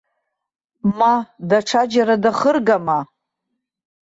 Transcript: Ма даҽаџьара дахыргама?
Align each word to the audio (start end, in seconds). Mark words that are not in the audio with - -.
Ма 0.97 1.13
даҽаџьара 1.49 2.15
дахыргама? 2.23 2.99